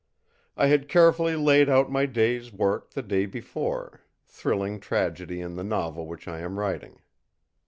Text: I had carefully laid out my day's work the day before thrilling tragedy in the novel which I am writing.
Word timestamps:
I 0.57 0.65
had 0.65 0.89
carefully 0.89 1.35
laid 1.35 1.69
out 1.69 1.91
my 1.91 2.07
day's 2.07 2.51
work 2.51 2.89
the 2.89 3.03
day 3.03 3.27
before 3.27 4.01
thrilling 4.25 4.79
tragedy 4.79 5.41
in 5.41 5.57
the 5.57 5.63
novel 5.63 6.07
which 6.07 6.27
I 6.27 6.39
am 6.39 6.57
writing. 6.57 7.01